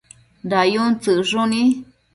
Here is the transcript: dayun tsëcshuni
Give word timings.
dayun 0.49 0.91
tsëcshuni 1.01 1.61